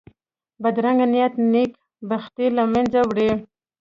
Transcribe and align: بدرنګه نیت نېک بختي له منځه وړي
بدرنګه 0.61 1.05
نیت 1.13 1.33
نېک 1.51 1.71
بختي 2.09 2.47
له 2.55 2.63
منځه 2.73 2.99
وړي 3.09 3.29